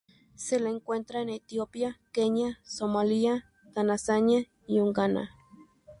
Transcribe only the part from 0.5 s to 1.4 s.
la encuentra en